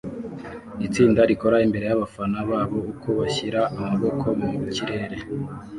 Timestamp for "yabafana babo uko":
1.87-3.07